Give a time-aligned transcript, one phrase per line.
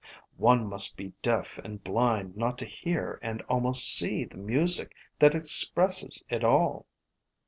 [0.39, 4.95] One must be deaf and blind not to hear and al most see the music
[5.19, 6.87] that expresses it all."